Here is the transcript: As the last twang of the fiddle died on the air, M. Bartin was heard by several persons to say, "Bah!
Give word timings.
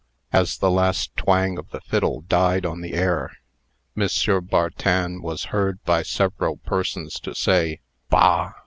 As 0.33 0.57
the 0.57 0.71
last 0.71 1.15
twang 1.15 1.59
of 1.59 1.69
the 1.69 1.79
fiddle 1.79 2.21
died 2.21 2.65
on 2.65 2.81
the 2.81 2.95
air, 2.95 3.37
M. 3.95 4.09
Bartin 4.45 5.21
was 5.21 5.43
heard 5.53 5.77
by 5.83 6.01
several 6.01 6.57
persons 6.57 7.19
to 7.19 7.35
say, 7.35 7.81
"Bah! 8.09 8.53